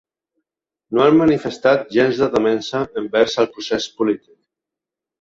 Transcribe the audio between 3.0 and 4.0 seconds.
envers el procés